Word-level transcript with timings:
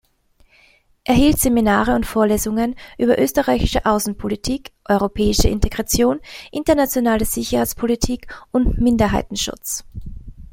Er 1.03 1.13
hielt 1.13 1.37
Seminare 1.37 1.93
und 1.95 2.07
Vorlesungen 2.07 2.73
über 2.97 3.19
österreichische 3.19 3.85
Außenpolitik, 3.85 4.71
europäische 4.85 5.47
Integration, 5.47 6.19
internationale 6.51 7.23
Sicherheitspolitik 7.25 8.25
und 8.49 8.79
Minderheitenschutz. 8.81 9.85